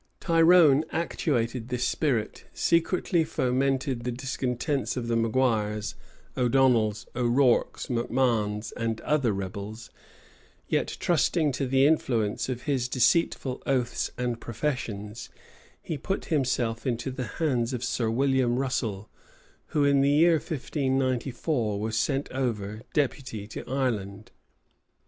[0.19, 5.93] Tyrone actuated by this spirit, secretly fomented the discontents of the Maguires,
[6.35, 9.91] O'Donnels, O'Rourks, Macmahons, and other rebels;
[10.67, 15.29] yet, trusting to the influence of his deceitful oaths and professions,
[15.83, 19.07] he put himself into the hands of Sir William Russel,
[19.67, 24.31] who, in the year 1594, was sent over deputy to Ireland.